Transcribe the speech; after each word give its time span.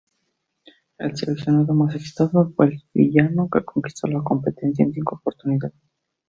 El 0.97 1.15
seleccionado 1.15 1.75
más 1.75 1.93
exitoso 1.93 2.51
fue 2.57 2.65
el 2.69 2.81
fiyiano, 2.91 3.47
que 3.53 3.63
conquistó 3.63 4.07
la 4.07 4.23
competencia 4.23 4.83
en 4.83 4.93
cinco 4.93 5.17
oportunidades. 5.17 5.77